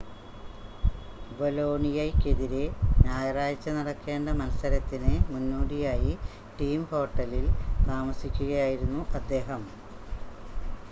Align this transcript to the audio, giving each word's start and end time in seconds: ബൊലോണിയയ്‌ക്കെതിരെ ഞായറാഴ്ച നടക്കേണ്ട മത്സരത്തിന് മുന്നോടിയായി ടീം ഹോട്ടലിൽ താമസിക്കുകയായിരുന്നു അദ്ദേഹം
ബൊലോണിയയ്‌ക്കെതിരെ 1.31 2.63
ഞായറാഴ്ച 3.03 3.67
നടക്കേണ്ട 3.75 4.29
മത്സരത്തിന് 4.39 5.11
മുന്നോടിയായി 5.29 6.13
ടീം 6.57 6.81
ഹോട്ടലിൽ 6.91 7.45
താമസിക്കുകയായിരുന്നു 7.87 9.03
അദ്ദേഹം 9.15 9.63